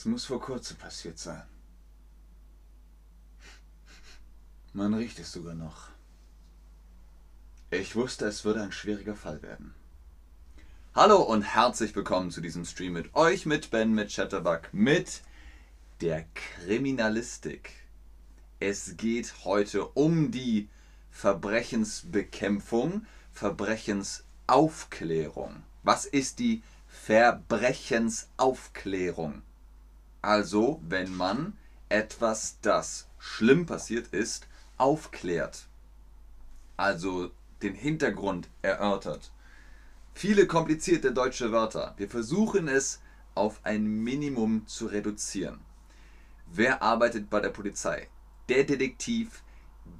Es 0.00 0.06
muss 0.06 0.24
vor 0.24 0.40
kurzem 0.40 0.78
passiert 0.78 1.18
sein. 1.18 1.42
Man 4.72 4.94
riecht 4.94 5.18
es 5.18 5.30
sogar 5.30 5.52
noch. 5.52 5.90
Ich 7.70 7.94
wusste, 7.96 8.24
es 8.24 8.46
würde 8.46 8.62
ein 8.62 8.72
schwieriger 8.72 9.14
Fall 9.14 9.42
werden. 9.42 9.74
Hallo 10.94 11.20
und 11.20 11.42
herzlich 11.42 11.94
willkommen 11.94 12.30
zu 12.30 12.40
diesem 12.40 12.64
Stream 12.64 12.94
mit 12.94 13.14
euch, 13.14 13.44
mit 13.44 13.70
Ben, 13.70 13.92
mit 13.92 14.10
Chatterbug, 14.10 14.72
mit 14.72 15.20
der 16.00 16.24
Kriminalistik. 16.32 17.70
Es 18.58 18.96
geht 18.96 19.44
heute 19.44 19.86
um 19.88 20.30
die 20.30 20.70
Verbrechensbekämpfung, 21.10 23.04
Verbrechensaufklärung. 23.32 25.62
Was 25.82 26.06
ist 26.06 26.38
die 26.38 26.62
Verbrechensaufklärung? 26.88 29.42
Also, 30.22 30.80
wenn 30.86 31.14
man 31.16 31.56
etwas, 31.88 32.58
das 32.62 33.08
schlimm 33.18 33.66
passiert 33.66 34.08
ist, 34.08 34.46
aufklärt. 34.76 35.66
Also 36.76 37.30
den 37.62 37.74
Hintergrund 37.74 38.48
erörtert. 38.62 39.32
Viele 40.14 40.46
komplizierte 40.46 41.12
deutsche 41.12 41.52
Wörter. 41.52 41.94
Wir 41.96 42.08
versuchen 42.08 42.68
es 42.68 43.00
auf 43.34 43.60
ein 43.64 43.84
Minimum 43.84 44.66
zu 44.66 44.86
reduzieren. 44.86 45.60
Wer 46.46 46.82
arbeitet 46.82 47.30
bei 47.30 47.40
der 47.40 47.50
Polizei? 47.50 48.08
Der 48.48 48.64
Detektiv, 48.64 49.42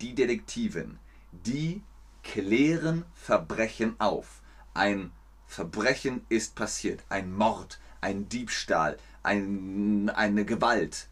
die 0.01 0.15
Detektivin. 0.15 0.99
Die 1.33 1.83
klären 2.23 3.05
Verbrechen 3.15 3.95
auf. 4.01 4.43
Ein 4.75 5.13
Verbrechen 5.47 6.25
ist 6.29 6.55
passiert. 6.55 7.05
Ein 7.09 7.33
Mord, 7.33 7.81
ein 8.01 8.29
Diebstahl, 8.29 8.99
ein, 9.23 10.11
eine 10.11 10.45
Gewalt. 10.45 11.09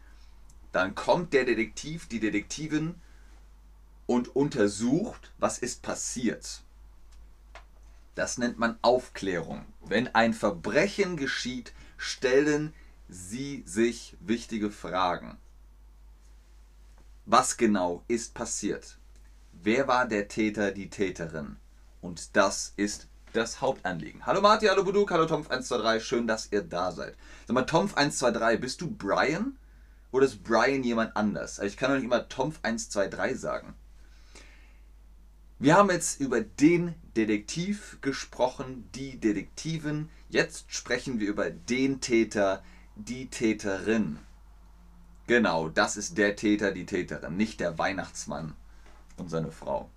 Dann 0.71 0.95
kommt 0.95 1.33
der 1.33 1.45
Detektiv, 1.45 2.07
die 2.07 2.19
Detektivin 2.19 2.95
und 4.05 4.35
untersucht, 4.35 5.31
was 5.37 5.59
ist 5.59 5.81
passiert. 5.81 6.61
Das 8.15 8.37
nennt 8.37 8.59
man 8.59 8.77
Aufklärung. 8.81 9.65
Wenn 9.81 10.13
ein 10.13 10.33
Verbrechen 10.33 11.15
geschieht, 11.15 11.73
stellen 11.97 12.73
Sie 13.07 13.63
sich 13.65 14.15
wichtige 14.19 14.71
Fragen. 14.71 15.37
Was 17.25 17.57
genau 17.57 18.03
ist 18.07 18.33
passiert? 18.33 18.97
Wer 19.53 19.87
war 19.87 20.07
der 20.07 20.27
Täter, 20.27 20.71
die 20.71 20.89
Täterin? 20.89 21.57
Und 22.01 22.35
das 22.35 22.73
ist 22.75 23.07
das 23.33 23.61
Hauptanliegen. 23.61 24.25
Hallo 24.25 24.41
Marti, 24.41 24.67
hallo 24.67 24.83
Buduk, 24.83 25.11
hallo 25.11 25.25
Tomf123, 25.25 25.99
schön, 25.99 26.27
dass 26.27 26.51
ihr 26.51 26.61
da 26.61 26.91
seid. 26.91 27.15
Sag 27.47 27.53
mal, 27.53 27.63
Tomf123, 27.63 28.57
bist 28.57 28.81
du 28.81 28.89
Brian? 28.89 29.57
Oder 30.11 30.25
ist 30.25 30.43
Brian 30.43 30.83
jemand 30.83 31.15
anders? 31.15 31.59
Also 31.59 31.71
ich 31.71 31.77
kann 31.77 31.91
doch 31.91 31.97
nicht 31.97 32.05
immer 32.05 32.25
Tomf123 32.25 33.35
sagen. 33.35 33.75
Wir 35.59 35.75
haben 35.75 35.89
jetzt 35.89 36.19
über 36.21 36.41
den 36.41 36.95
Detektiv 37.15 37.97
gesprochen, 38.01 38.89
die 38.95 39.19
Detektivin. 39.19 40.09
Jetzt 40.29 40.71
sprechen 40.73 41.19
wir 41.19 41.27
über 41.27 41.49
den 41.49 41.99
Täter, 41.99 42.63
die 42.95 43.27
Täterin. 43.27 44.19
Genau, 45.27 45.69
das 45.69 45.97
ist 45.97 46.17
der 46.17 46.35
Täter, 46.35 46.71
die 46.71 46.85
Täterin, 46.85 47.37
nicht 47.37 47.59
der 47.59 47.77
Weihnachtsmann 47.77 48.55
und 49.17 49.29
seine 49.29 49.51
Frau. 49.51 49.91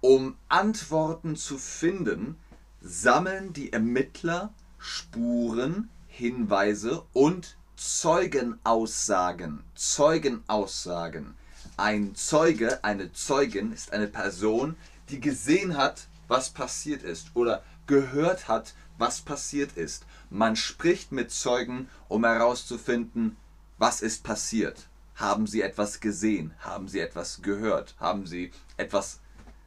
Um 0.00 0.36
Antworten 0.48 1.36
zu 1.36 1.58
finden, 1.58 2.36
sammeln 2.84 3.52
die 3.52 3.72
Ermittler 3.72 4.52
Spuren, 4.78 5.88
Hinweise 6.08 7.04
und 7.12 7.56
Zeugenaussagen. 7.76 9.62
Zeugenaussagen. 9.74 11.34
Ein 11.76 12.14
Zeuge, 12.16 12.82
eine 12.82 13.12
Zeugin 13.12 13.72
ist 13.72 13.92
eine 13.92 14.08
Person, 14.08 14.76
die 15.10 15.20
gesehen 15.20 15.76
hat, 15.76 16.08
was 16.26 16.50
passiert 16.50 17.02
ist 17.02 17.28
oder 17.34 17.62
gehört 17.86 18.48
hat, 18.48 18.74
was 18.98 19.20
passiert 19.20 19.76
ist. 19.76 20.04
Man 20.30 20.56
spricht 20.56 21.12
mit 21.12 21.30
Zeugen, 21.30 21.88
um 22.08 22.24
herauszufinden, 22.24 23.36
was 23.78 24.00
ist 24.00 24.24
passiert. 24.24 24.88
Haben 25.14 25.46
sie 25.46 25.62
etwas 25.62 26.00
gesehen? 26.00 26.52
Haben 26.58 26.88
sie 26.88 27.00
etwas 27.00 27.42
gehört? 27.42 27.94
Haben 28.00 28.26
sie 28.26 28.50
etwas 28.76 29.20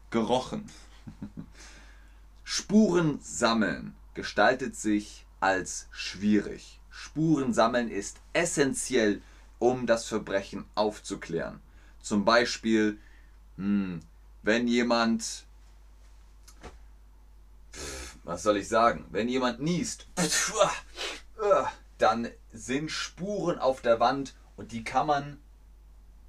gerochen? 0.10 0.70
Spuren 2.48 3.20
sammeln 3.24 3.96
gestaltet 4.14 4.76
sich 4.76 5.26
als 5.40 5.88
schwierig. 5.92 6.80
Spuren 6.92 7.54
sammeln 7.54 7.90
ist 7.90 8.22
essentiell, 8.34 9.22
um 9.58 9.88
das 9.88 10.06
Verbrechen 10.06 10.66
aufzuklären. 10.76 11.60
Zum 12.02 12.24
Beispiel, 12.24 13.00
hm, 13.58 14.00
wenn 14.44 14.68
jemand, 14.68 15.46
was 18.24 18.44
soll 18.44 18.58
ich 18.58 18.68
sagen, 18.68 19.06
wenn 19.10 19.28
jemand 19.28 19.60
niest, 19.60 20.08
dann 21.98 22.30
sind 22.54 22.92
Spuren 22.92 23.58
auf 23.58 23.82
der 23.82 24.00
Wand 24.00 24.36
und 24.56 24.72
die 24.72 24.84
kann 24.84 25.08
man 25.08 25.40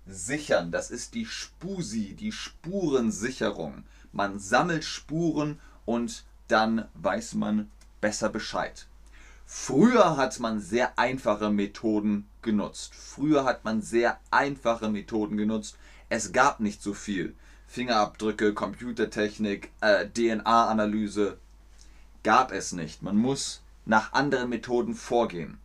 sichern. 0.06 0.72
Das 0.72 0.90
ist 0.90 1.12
die 1.12 1.26
Spusi, 1.26 2.14
die 2.14 2.32
Spurensicherung. 2.32 3.84
Man 4.12 4.38
sammelt 4.38 4.84
Spuren 4.84 5.60
und 5.86 6.24
dann 6.48 6.86
weiß 6.94 7.34
man 7.34 7.70
besser 8.02 8.28
Bescheid. 8.28 8.86
Früher 9.46 10.16
hat 10.16 10.38
man 10.40 10.60
sehr 10.60 10.98
einfache 10.98 11.50
Methoden 11.50 12.26
genutzt. 12.42 12.94
Früher 12.94 13.44
hat 13.44 13.64
man 13.64 13.80
sehr 13.80 14.18
einfache 14.30 14.90
Methoden 14.90 15.36
genutzt. 15.36 15.78
Es 16.08 16.32
gab 16.32 16.60
nicht 16.60 16.82
so 16.82 16.92
viel. 16.92 17.34
Fingerabdrücke, 17.68 18.54
Computertechnik, 18.54 19.70
äh, 19.80 20.06
DNA-Analyse 20.08 21.38
gab 22.22 22.52
es 22.52 22.72
nicht. 22.72 23.02
Man 23.02 23.16
muss 23.16 23.62
nach 23.84 24.12
anderen 24.12 24.50
Methoden 24.50 24.94
vorgehen. 24.94 25.58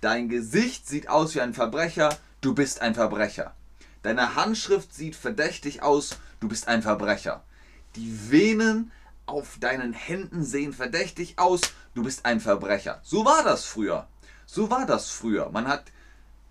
Dein 0.00 0.28
Gesicht 0.28 0.86
sieht 0.86 1.08
aus 1.08 1.34
wie 1.34 1.40
ein 1.40 1.54
Verbrecher, 1.54 2.16
du 2.40 2.54
bist 2.54 2.80
ein 2.80 2.94
Verbrecher. 2.94 3.54
Deine 4.02 4.36
Handschrift 4.36 4.94
sieht 4.94 5.16
verdächtig 5.16 5.82
aus, 5.82 6.16
du 6.38 6.48
bist 6.48 6.68
ein 6.68 6.82
Verbrecher. 6.82 7.42
Die 7.96 8.30
Venen 8.30 8.92
auf 9.26 9.58
deinen 9.58 9.92
Händen 9.92 10.44
sehen 10.44 10.72
verdächtig 10.72 11.38
aus, 11.38 11.60
du 11.94 12.02
bist 12.04 12.24
ein 12.24 12.40
Verbrecher. 12.40 13.00
So 13.02 13.24
war 13.24 13.42
das 13.42 13.64
früher. 13.64 14.08
So 14.46 14.70
war 14.70 14.86
das 14.86 15.10
früher. 15.10 15.50
Man 15.50 15.68
hat 15.68 15.92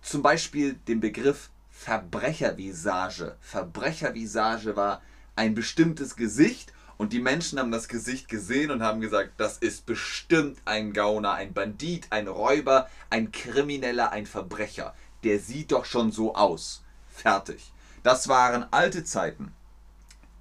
zum 0.02 0.22
Beispiel 0.22 0.74
den 0.88 1.00
Begriff 1.00 1.50
Verbrechervisage. 1.72 3.38
Verbrechervisage 3.42 4.76
war 4.76 5.02
ein 5.36 5.56
bestimmtes 5.56 6.16
Gesicht 6.16 6.74
und 6.98 7.12
die 7.12 7.20
Menschen 7.20 7.60
haben 7.60 7.72
das 7.72 7.88
Gesicht 7.88 8.30
gesehen 8.30 8.72
und 8.72 8.82
haben 8.82 9.02
gesagt, 9.02 9.34
das 9.38 9.58
ist 9.58 9.86
bestimmt 9.86 10.60
ein 10.66 10.94
Gauner, 10.94 11.34
ein 11.34 11.54
Bandit, 11.54 12.08
ein 12.12 12.28
Räuber, 12.28 12.90
ein 13.10 13.32
Krimineller, 13.32 14.12
ein 14.12 14.26
Verbrecher. 14.26 14.94
Der 15.24 15.40
sieht 15.40 15.72
doch 15.72 15.86
schon 15.86 16.12
so 16.12 16.36
aus. 16.36 16.84
Fertig. 17.10 17.72
Das 18.04 18.28
waren 18.28 18.66
alte 18.72 19.04
Zeiten. 19.04 19.54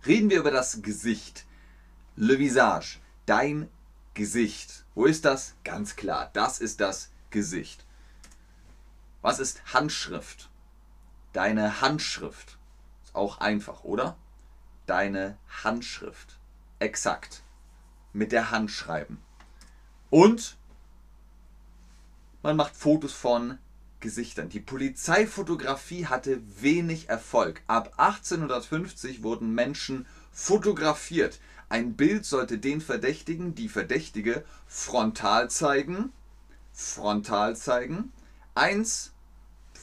Reden 0.06 0.30
wir 0.30 0.40
über 0.40 0.50
das 0.50 0.82
Gesicht. 0.82 1.46
Le 2.16 2.38
Visage, 2.38 2.99
dein 3.26 3.69
Gesicht. 4.14 4.84
Wo 4.94 5.05
ist 5.05 5.25
das? 5.25 5.55
Ganz 5.64 5.96
klar, 5.96 6.31
das 6.32 6.61
ist 6.61 6.81
das 6.81 7.11
Gesicht. 7.31 7.84
Was 9.20 9.40
ist 9.40 9.75
Handschrift? 9.75 10.49
Deine 11.32 11.81
Handschrift. 11.81 12.56
Ist 13.02 13.16
auch 13.16 13.38
einfach, 13.38 13.82
oder? 13.82 14.16
Deine 14.87 15.37
Handschrift. 15.64 16.38
Exakt. 16.78 17.43
Mit 18.12 18.31
der 18.31 18.52
Hand 18.52 18.70
schreiben. 18.70 19.20
Und 20.08 20.56
man 22.43 22.55
macht 22.55 22.76
Fotos 22.76 23.12
von 23.12 23.58
Gesichtern. 23.99 24.50
Die 24.50 24.61
Polizeifotografie 24.61 26.06
hatte 26.06 26.40
wenig 26.61 27.08
Erfolg. 27.08 27.62
Ab 27.66 27.94
1850 27.96 29.25
wurden 29.25 29.52
Menschen 29.52 30.06
fotografiert. 30.31 31.40
Ein 31.69 31.94
Bild 31.94 32.25
sollte 32.25 32.58
den 32.58 32.81
Verdächtigen, 32.81 33.55
die 33.55 33.69
Verdächtige, 33.69 34.44
frontal 34.66 35.50
zeigen. 35.50 36.12
Frontal 36.72 37.56
zeigen. 37.56 38.12
Eins 38.55 39.12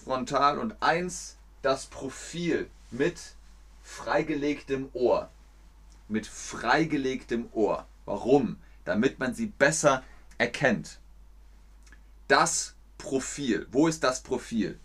frontal 0.04 0.58
und 0.58 0.82
eins 0.82 1.38
das 1.62 1.86
Profil 1.86 2.70
mit 2.90 3.36
freigelegtem 3.84 4.90
Ohr. 4.94 5.30
Mit 6.08 6.28
freigelegtem 6.28 7.50
Ohr. 7.54 7.86
Warum? 8.06 8.58
Damit 8.86 9.20
man 9.20 9.34
sie 9.34 9.48
besser 9.48 10.04
erkennt. 10.38 11.00
Das 12.28 12.76
Profil. 12.98 13.68
Wo 13.72 13.88
ist 13.88 14.04
das 14.04 14.22
Profil? 14.22 14.80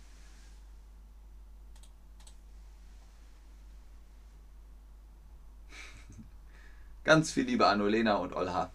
Ganz 7.06 7.30
viel 7.30 7.44
Liebe 7.44 7.68
an 7.68 7.80
Olena 7.80 8.16
und 8.16 8.32
Olha. 8.32 8.72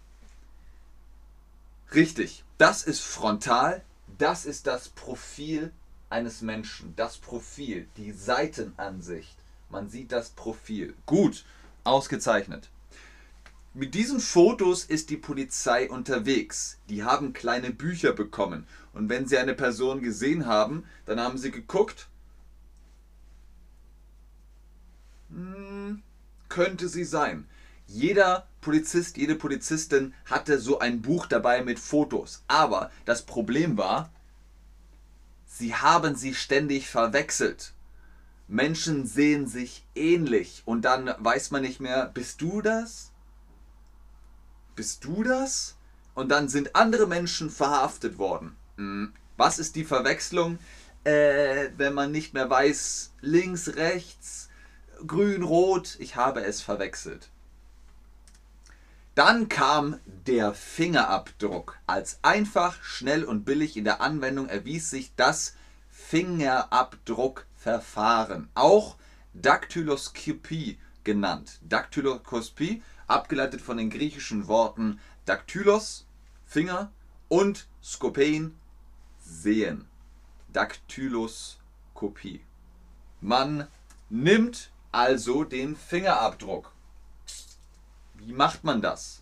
Richtig, 1.94 2.46
das 2.58 2.82
ist 2.82 3.02
frontal, 3.02 3.84
Das 4.18 4.46
ist 4.46 4.68
das 4.68 4.88
Profil 4.88 5.74
eines 6.10 6.42
Menschen. 6.42 6.94
Das 6.96 7.18
Profil, 7.18 7.90
die 7.98 8.14
Seitenansicht. 8.14 9.36
Man 9.70 9.90
sieht 9.90 10.14
das 10.14 10.30
Profil. 10.30 10.94
Gut, 11.06 11.44
ausgezeichnet. 11.84 12.70
Mit 13.74 13.96
diesen 13.96 14.22
Fotos 14.22 14.86
ist 14.86 15.10
die 15.10 15.18
Polizei 15.18 15.90
unterwegs. 15.90 16.78
Die 16.88 17.04
haben 17.04 17.34
kleine 17.34 17.72
Bücher 17.72 18.14
bekommen. 18.14 18.66
Und 18.94 19.10
wenn 19.10 19.28
sie 19.28 19.40
eine 19.40 19.56
Person 19.56 20.02
gesehen 20.02 20.46
haben, 20.46 20.86
dann 21.06 21.20
haben 21.20 21.38
sie 21.38 21.52
geguckt, 21.52 22.08
hm, 25.32 26.02
könnte 26.48 26.88
sie 26.88 27.04
sein. 27.04 27.46
Jeder 27.94 28.48
Polizist, 28.62 29.18
jede 29.18 29.36
Polizistin 29.36 30.14
hatte 30.26 30.60
so 30.60 30.80
ein 30.80 31.02
Buch 31.02 31.26
dabei 31.26 31.62
mit 31.62 31.78
Fotos. 31.78 32.42
Aber 32.48 32.90
das 33.04 33.24
Problem 33.24 33.78
war, 33.78 34.14
sie 35.46 35.76
haben 35.76 36.16
sie 36.16 36.34
ständig 36.34 36.88
verwechselt. 36.88 37.74
Menschen 38.48 39.06
sehen 39.06 39.46
sich 39.46 39.86
ähnlich 39.94 40.64
und 40.66 40.84
dann 40.84 41.14
weiß 41.20 41.52
man 41.52 41.64
nicht 41.64 41.82
mehr, 41.82 42.06
bist 42.06 42.42
du 42.42 42.62
das? 42.62 43.12
Bist 44.76 45.04
du 45.04 45.24
das? 45.24 45.76
Und 46.14 46.30
dann 46.30 46.48
sind 46.48 46.78
andere 46.78 47.08
Menschen 47.08 47.50
verhaftet 47.50 48.18
worden. 48.18 48.56
Hm. 48.78 49.14
Was 49.36 49.60
ist 49.60 49.76
die 49.76 49.86
Verwechslung, 49.86 50.60
äh, 51.04 51.70
wenn 51.76 51.94
man 51.94 52.12
nicht 52.14 52.34
mehr 52.34 52.50
weiß, 52.50 53.12
links, 53.20 53.76
rechts, 53.76 54.50
grün, 55.06 55.44
rot? 55.44 55.98
Ich 56.00 56.16
habe 56.16 56.46
es 56.46 56.62
verwechselt. 56.62 57.30
Dann 59.14 59.50
kam 59.50 60.00
der 60.06 60.54
Fingerabdruck. 60.54 61.78
Als 61.86 62.20
einfach, 62.22 62.82
schnell 62.82 63.26
und 63.26 63.44
billig 63.44 63.76
in 63.76 63.84
der 63.84 64.00
Anwendung 64.00 64.48
erwies 64.48 64.90
sich 64.90 65.14
das 65.16 65.58
Fingerabdruckverfahren, 65.90 68.48
auch 68.56 68.96
Daktyloskopie 69.34 70.80
genannt. 71.04 71.60
Daktyloskopie, 71.68 72.82
abgeleitet 73.08 73.60
von 73.62 73.76
den 73.78 73.90
griechischen 73.90 74.48
Worten 74.48 75.02
Daktylos, 75.26 76.06
Finger 76.46 76.90
und 77.28 77.68
Skopein, 77.84 78.56
sehen. 79.20 79.90
Daktyloskopie. 80.54 82.46
Man 83.20 83.68
nimmt 84.10 84.72
also 84.92 85.44
den 85.44 85.76
Fingerabdruck 85.76 86.72
wie 88.26 88.34
macht 88.34 88.64
man 88.64 88.82
das? 88.82 89.22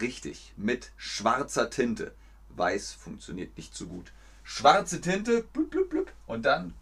Richtig, 0.00 0.52
mit 0.56 0.92
schwarzer 0.96 1.70
Tinte. 1.70 2.12
Weiß 2.50 2.92
funktioniert 2.92 3.56
nicht 3.56 3.74
so 3.74 3.86
gut. 3.86 4.12
Schwarze 4.44 5.00
Tinte, 5.00 5.42
blub, 5.52 5.70
blub, 5.70 5.90
blub, 5.90 6.12
und 6.26 6.46
dann. 6.46 6.74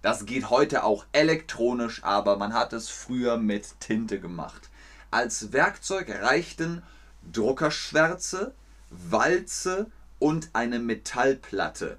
Das 0.00 0.26
geht 0.26 0.50
heute 0.50 0.84
auch 0.84 1.04
elektronisch, 1.12 2.02
aber 2.02 2.36
man 2.36 2.54
hat 2.54 2.72
es 2.72 2.88
früher 2.88 3.36
mit 3.36 3.78
Tinte 3.78 4.20
gemacht. 4.20 4.70
Als 5.10 5.52
Werkzeug 5.52 6.08
reichten 6.08 6.82
Druckerschwärze, 7.30 8.54
Walze 8.90 9.90
und 10.18 10.50
eine 10.54 10.78
Metallplatte. 10.78 11.98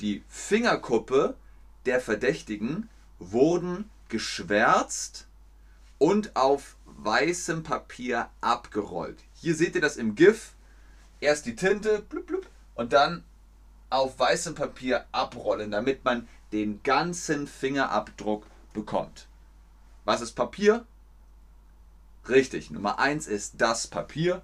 Die 0.00 0.22
Fingerkuppe 0.28 1.34
der 1.86 2.00
Verdächtigen 2.00 2.88
wurden 3.18 3.90
geschwärzt 4.08 5.26
und 5.98 6.36
auf 6.36 6.76
weißem 7.04 7.62
Papier 7.62 8.30
abgerollt. 8.40 9.18
Hier 9.34 9.54
seht 9.54 9.74
ihr 9.74 9.80
das 9.80 9.96
im 9.96 10.14
GIF. 10.14 10.54
Erst 11.20 11.46
die 11.46 11.56
Tinte 11.56 12.00
blub, 12.00 12.26
blub, 12.26 12.46
und 12.74 12.92
dann 12.92 13.24
auf 13.90 14.18
weißem 14.18 14.54
Papier 14.54 15.04
abrollen, 15.12 15.70
damit 15.70 16.04
man 16.04 16.28
den 16.52 16.82
ganzen 16.82 17.46
Fingerabdruck 17.46 18.46
bekommt. 18.72 19.26
Was 20.04 20.20
ist 20.20 20.32
Papier? 20.32 20.86
Richtig, 22.28 22.70
Nummer 22.70 22.98
1 22.98 23.26
ist 23.26 23.54
das 23.58 23.86
Papier. 23.86 24.42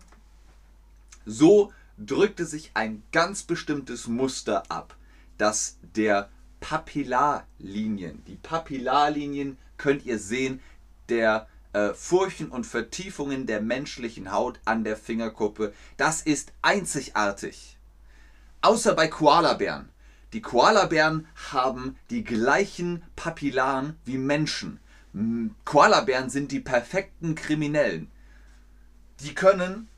So 1.25 1.73
drückte 1.99 2.45
sich 2.45 2.71
ein 2.75 3.03
ganz 3.13 3.43
bestimmtes 3.43 4.07
Muster 4.07 4.71
ab, 4.71 4.97
das 5.39 5.79
der 5.95 6.29
Papillarlinien. 6.61 8.25
Die 8.25 8.37
Papillarlinien 8.37 9.59
könnt 9.77 10.05
ihr 10.05 10.19
sehen, 10.19 10.61
der 11.09 11.49
äh, 11.73 11.93
Furchen 11.95 12.51
und 12.51 12.65
Vertiefungen 12.65 13.47
der 13.47 13.61
menschlichen 13.61 14.33
Haut 14.33 14.61
an 14.65 14.85
der 14.85 14.97
Fingerkuppe. 14.97 15.73
Das 15.97 16.23
ist 16.23 16.53
einzigartig. 16.63 17.77
Außer 18.63 18.95
bei 18.95 19.09
Koalabären. 19.09 19.89
Die 20.33 20.43
Koalabären 20.43 21.27
haben 21.53 21.97
die 22.11 22.25
gleichen 22.25 23.03
Papillaren 23.15 23.97
wie 24.05 24.19
Menschen. 24.19 24.81
Koalabären 25.65 26.29
sind 26.31 26.53
die 26.53 26.61
perfekten 26.61 27.35
Kriminellen. 27.35 28.11
Die 29.21 29.35
können 29.35 29.89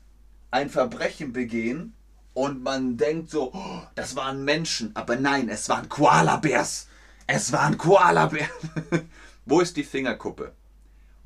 ein 0.51 0.69
Verbrechen 0.69 1.33
begehen 1.33 1.93
und 2.33 2.63
man 2.63 2.95
denkt 2.95 3.29
so, 3.29 3.51
oh, 3.53 3.81
das 3.95 4.15
waren 4.15 4.45
Menschen, 4.45 4.95
aber 4.95 5.17
nein, 5.17 5.49
es 5.49 5.67
waren 5.67 5.89
Koalabärs. 5.89 6.87
Es 7.27 7.51
waren 7.51 7.77
Koalabären. 7.77 8.49
Wo 9.45 9.59
ist 9.59 9.75
die 9.75 9.83
Fingerkuppe? 9.83 10.53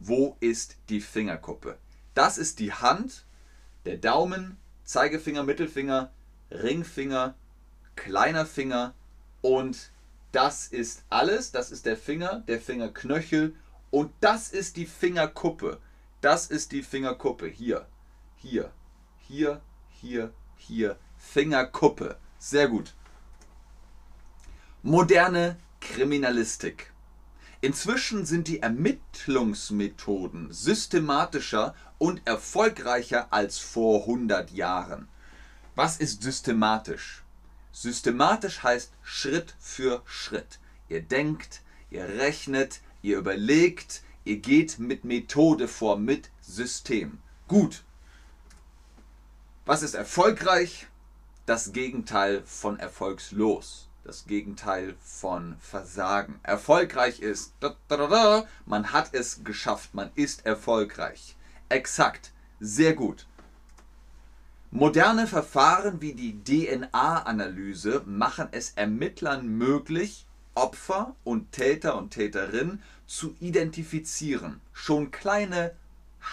Wo 0.07 0.37
ist 0.39 0.77
die 0.89 1.01
Fingerkuppe? 1.01 1.77
Das 2.13 2.37
ist 2.37 2.59
die 2.59 2.73
Hand, 2.73 3.25
der 3.85 3.97
Daumen, 3.97 4.57
Zeigefinger, 4.83 5.43
Mittelfinger, 5.43 6.11
Ringfinger, 6.51 7.35
kleiner 7.95 8.45
Finger 8.45 8.93
und 9.41 9.91
das 10.31 10.67
ist 10.67 11.03
alles. 11.09 11.51
Das 11.51 11.71
ist 11.71 11.85
der 11.85 11.97
Finger, 11.97 12.43
der 12.47 12.59
Fingerknöchel 12.59 13.55
und 13.91 14.11
das 14.19 14.49
ist 14.49 14.77
die 14.77 14.85
Fingerkuppe. 14.85 15.79
Das 16.21 16.47
ist 16.47 16.71
die 16.71 16.83
Fingerkuppe. 16.83 17.47
Hier, 17.47 17.85
hier, 18.35 18.71
hier, 19.19 19.61
hier, 19.89 20.33
hier. 20.57 20.97
Fingerkuppe. 21.17 22.17
Sehr 22.39 22.67
gut. 22.67 22.93
Moderne 24.81 25.57
Kriminalistik. 25.79 26.92
Inzwischen 27.63 28.25
sind 28.25 28.49
die 28.49 28.61
Ermittlungsmethoden 28.61 30.51
systematischer 30.51 31.73
und 31.97 32.21
erfolgreicher 32.27 33.31
als 33.31 33.57
vor 33.57 34.01
100 34.01 34.51
Jahren. 34.51 35.07
Was 35.73 35.95
ist 35.95 36.23
systematisch? 36.23 37.23
Systematisch 37.71 38.63
heißt 38.63 38.91
Schritt 39.01 39.55
für 39.61 40.01
Schritt. 40.05 40.59
Ihr 40.89 41.03
denkt, 41.03 41.61
ihr 41.89 42.03
rechnet, 42.03 42.81
ihr 43.01 43.17
überlegt, 43.17 44.03
ihr 44.25 44.39
geht 44.39 44.77
mit 44.79 45.05
Methode 45.05 45.69
vor, 45.69 45.97
mit 45.97 46.31
System. 46.41 47.19
Gut. 47.47 47.85
Was 49.63 49.83
ist 49.83 49.93
erfolgreich? 49.93 50.87
Das 51.45 51.71
Gegenteil 51.71 52.43
von 52.45 52.77
erfolgslos 52.77 53.87
das 54.03 54.25
Gegenteil 54.25 54.95
von 55.01 55.55
Versagen. 55.59 56.39
Erfolgreich 56.43 57.19
ist, 57.19 57.53
da, 57.59 57.75
da, 57.87 58.07
da, 58.07 58.45
man 58.65 58.91
hat 58.91 59.13
es 59.13 59.43
geschafft, 59.43 59.93
man 59.93 60.11
ist 60.15 60.45
erfolgreich. 60.45 61.35
Exakt, 61.69 62.31
sehr 62.59 62.93
gut. 62.93 63.25
Moderne 64.71 65.27
Verfahren 65.27 66.01
wie 66.01 66.13
die 66.13 66.43
DNA-Analyse 66.43 68.01
machen 68.05 68.49
es 68.51 68.71
Ermittlern 68.71 69.47
möglich, 69.47 70.25
Opfer 70.55 71.15
und 71.23 71.51
Täter 71.51 71.95
und 71.97 72.11
Täterin 72.11 72.81
zu 73.05 73.35
identifizieren. 73.39 74.61
Schon 74.73 75.11
kleine 75.11 75.75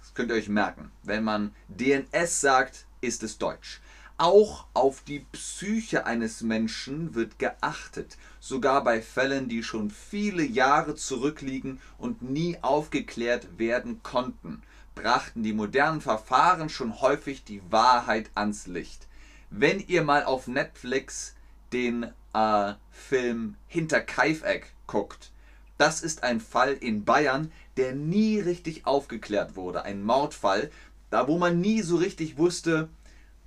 Das 0.00 0.12
könnt 0.14 0.30
ihr 0.30 0.36
euch 0.36 0.48
merken. 0.48 0.92
Wenn 1.02 1.24
man 1.24 1.54
DNS 1.68 2.40
sagt, 2.40 2.86
ist 3.00 3.22
es 3.22 3.38
Deutsch. 3.38 3.80
Auch 4.18 4.66
auf 4.74 5.02
die 5.02 5.20
Psyche 5.32 6.06
eines 6.06 6.42
Menschen 6.42 7.14
wird 7.14 7.38
geachtet, 7.38 8.18
sogar 8.40 8.84
bei 8.84 9.00
Fällen, 9.00 9.48
die 9.48 9.62
schon 9.62 9.90
viele 9.90 10.44
Jahre 10.44 10.94
zurückliegen 10.94 11.80
und 11.98 12.22
nie 12.22 12.58
aufgeklärt 12.62 13.58
werden 13.58 14.02
konnten, 14.02 14.62
brachten 14.94 15.42
die 15.42 15.52
modernen 15.52 16.00
Verfahren 16.00 16.68
schon 16.68 17.00
häufig 17.00 17.44
die 17.44 17.62
Wahrheit 17.70 18.30
ans 18.34 18.66
Licht. 18.66 19.08
Wenn 19.50 19.80
ihr 19.80 20.02
mal 20.02 20.24
auf 20.24 20.46
Netflix 20.46 21.34
den 21.72 22.06
äh, 22.34 22.74
Film 22.90 23.56
Hinter 23.66 24.00
Kaifeck 24.00 24.72
guckt, 24.86 25.30
das 25.78 26.02
ist 26.02 26.22
ein 26.22 26.40
Fall 26.40 26.74
in 26.74 27.04
Bayern, 27.04 27.50
der 27.76 27.94
nie 27.94 28.38
richtig 28.38 28.86
aufgeklärt 28.86 29.56
wurde. 29.56 29.82
Ein 29.82 30.04
Mordfall, 30.04 30.70
da 31.10 31.26
wo 31.26 31.38
man 31.38 31.60
nie 31.60 31.82
so 31.82 31.96
richtig 31.96 32.38
wusste, 32.38 32.88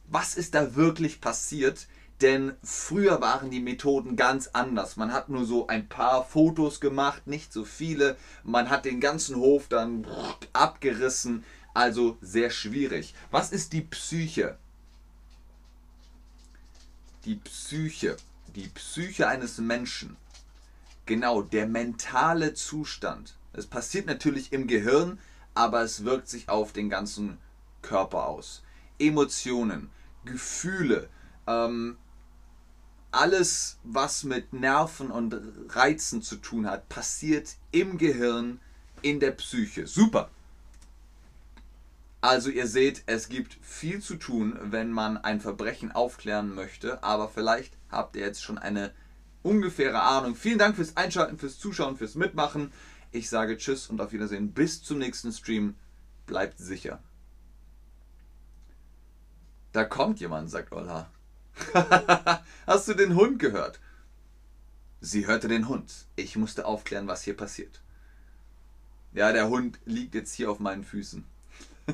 was 0.08 0.36
ist 0.36 0.56
da 0.56 0.76
wirklich 0.76 1.22
passiert. 1.22 1.88
Denn 2.22 2.54
früher 2.64 3.20
waren 3.20 3.52
die 3.52 3.60
Methoden 3.60 4.16
ganz 4.16 4.48
anders. 4.54 4.96
Man 4.96 5.12
hat 5.12 5.28
nur 5.28 5.46
so 5.46 5.68
ein 5.68 5.90
paar 5.90 6.24
Fotos 6.24 6.80
gemacht, 6.80 7.28
nicht 7.28 7.52
so 7.52 7.66
viele. 7.66 8.16
Man 8.44 8.70
hat 8.70 8.86
den 8.86 9.02
ganzen 9.02 9.36
Hof 9.36 9.68
dann 9.68 10.08
abgerissen. 10.54 11.44
Also 11.74 12.18
sehr 12.22 12.52
schwierig. 12.52 13.14
Was 13.32 13.52
ist 13.52 13.74
die 13.74 13.82
Psyche? 13.82 14.58
Die 17.26 17.36
Psyche. 17.36 18.16
Die 18.56 18.70
Psyche 18.70 19.28
eines 19.28 19.58
Menschen. 19.58 20.16
Genau, 21.06 21.42
der 21.42 21.68
mentale 21.68 22.54
Zustand. 22.54 23.36
Es 23.52 23.68
passiert 23.68 24.06
natürlich 24.06 24.54
im 24.54 24.68
Gehirn, 24.68 25.20
aber 25.54 25.82
es 25.82 26.06
wirkt 26.06 26.30
sich 26.30 26.48
auf 26.48 26.72
den 26.72 26.90
ganzen 26.90 27.38
Körper 27.82 28.28
aus. 28.28 28.64
Emotionen, 28.98 29.90
Gefühle, 30.26 31.10
ähm, 31.48 31.98
alles, 33.12 33.80
was 33.84 34.24
mit 34.24 34.52
Nerven 34.52 35.10
und 35.10 35.36
Reizen 35.70 36.22
zu 36.22 36.36
tun 36.36 36.70
hat, 36.70 36.90
passiert 36.90 37.56
im 37.72 37.98
Gehirn, 37.98 38.60
in 39.02 39.20
der 39.20 39.32
Psyche. 39.32 39.88
Super. 39.88 40.30
Also 42.20 42.50
ihr 42.50 42.68
seht, 42.68 43.04
es 43.06 43.30
gibt 43.30 43.58
viel 43.62 44.02
zu 44.02 44.16
tun, 44.16 44.58
wenn 44.60 44.92
man 44.92 45.18
ein 45.18 45.40
Verbrechen 45.40 45.92
aufklären 45.92 46.56
möchte, 46.56 47.04
aber 47.04 47.30
vielleicht 47.30 47.78
habt 47.90 48.16
ihr 48.16 48.24
jetzt 48.24 48.44
schon 48.44 48.58
eine 48.58 48.92
ungefähre 49.44 50.02
Ahnung. 50.02 50.36
Vielen 50.36 50.58
Dank 50.58 50.76
fürs 50.76 50.98
Einschalten, 50.98 51.38
fürs 51.38 51.60
Zuschauen, 51.60 51.98
fürs 51.98 52.16
Mitmachen. 52.16 52.74
Ich 53.12 53.30
sage 53.30 53.58
Tschüss 53.58 53.88
und 53.90 54.02
auf 54.02 54.12
Wiedersehen. 54.12 54.52
Bis 54.52 54.82
zum 54.82 54.98
nächsten 54.98 55.32
Stream. 55.32 55.76
Bleibt 56.26 56.58
sicher. 56.58 57.00
Da 59.76 59.84
kommt 59.84 60.22
jemand, 60.22 60.50
sagt 60.50 60.72
Olha. 60.72 61.10
Hast 62.66 62.88
du 62.88 62.94
den 62.94 63.14
Hund 63.14 63.40
gehört? 63.40 63.82
Sie 65.02 65.28
hörte 65.28 65.50
den 65.50 65.68
Hund. 65.68 65.92
Ich 66.16 66.38
musste 66.38 66.66
aufklären, 66.66 67.10
was 67.10 67.24
hier 67.24 67.36
passiert. 67.36 67.82
Ja, 69.12 69.34
der 69.34 69.50
Hund 69.50 69.78
liegt 69.84 70.16
jetzt 70.16 70.34
hier 70.34 70.50
auf 70.50 70.62
meinen 70.62 70.86
Füßen. 70.86 71.26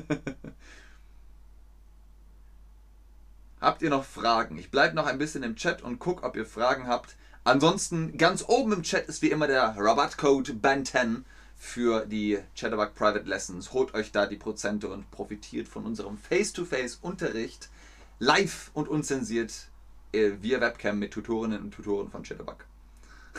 habt 3.60 3.82
ihr 3.82 3.90
noch 3.90 4.04
Fragen? 4.04 4.58
Ich 4.58 4.70
bleibe 4.70 4.94
noch 4.94 5.06
ein 5.06 5.18
bisschen 5.18 5.42
im 5.42 5.56
Chat 5.56 5.82
und 5.82 5.98
gucke, 5.98 6.22
ob 6.22 6.36
ihr 6.36 6.46
Fragen 6.46 6.86
habt. 6.86 7.16
Ansonsten 7.42 8.16
ganz 8.16 8.44
oben 8.46 8.74
im 8.74 8.84
Chat 8.84 9.08
ist 9.08 9.22
wie 9.22 9.32
immer 9.32 9.48
der 9.48 9.74
Rabattcode 9.76 10.50
BAN10 10.50 11.24
für 11.62 12.06
die 12.06 12.40
Chatterbug 12.56 12.96
Private 12.96 13.24
Lessons. 13.24 13.72
Holt 13.72 13.94
euch 13.94 14.10
da 14.10 14.26
die 14.26 14.36
Prozente 14.36 14.88
und 14.88 15.08
profitiert 15.12 15.68
von 15.68 15.86
unserem 15.86 16.18
Face-to-Face-Unterricht 16.18 17.70
live 18.18 18.72
und 18.74 18.88
unzensiert 18.88 19.68
äh, 20.12 20.32
via 20.40 20.60
Webcam 20.60 20.98
mit 20.98 21.12
Tutorinnen 21.12 21.62
und 21.62 21.70
Tutoren 21.70 22.10
von 22.10 22.24
Chatterbug. 22.24 22.66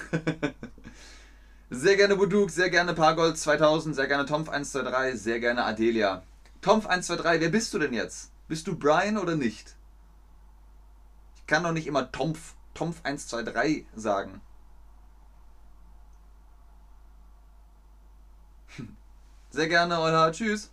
sehr 1.70 1.98
gerne 1.98 2.16
Buduk, 2.16 2.50
sehr 2.50 2.70
gerne 2.70 2.94
Pargold 2.94 3.38
2000, 3.38 3.94
sehr 3.94 4.08
gerne 4.08 4.24
Tomf123, 4.24 5.16
sehr 5.16 5.42
gerne 5.42 5.66
Adelia. 5.66 6.24
Tomf123, 6.64 7.42
wer 7.42 7.50
bist 7.50 7.74
du 7.74 7.80
denn 7.80 7.94
jetzt? 7.94 8.32
Bist 8.48 8.68
du 8.68 8.78
Brian 8.78 9.18
oder 9.18 9.36
nicht? 9.36 9.76
Ich 11.36 11.46
kann 11.46 11.64
doch 11.64 11.74
nicht 11.74 11.88
immer 11.88 12.10
Tomf, 12.10 12.56
Tomf123 12.74 13.84
sagen. 13.94 14.40
Sehr 19.54 19.68
gerne, 19.68 20.00
Euler. 20.00 20.32
Tschüss. 20.32 20.72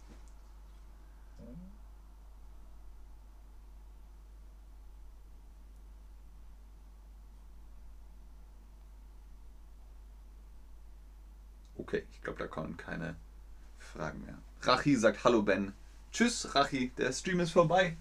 Okay, 11.77 12.07
ich 12.11 12.23
glaube, 12.23 12.39
da 12.39 12.47
kommen 12.47 12.79
keine 12.79 13.17
Fragen 13.79 14.25
mehr. 14.25 14.39
Rachi 14.63 14.97
sagt 14.97 15.25
Hallo 15.25 15.43
Ben. 15.43 15.75
Tschüss, 16.11 16.55
Rachi. 16.55 16.91
Der 16.97 17.13
Stream 17.13 17.41
ist 17.41 17.51
vorbei. 17.53 17.99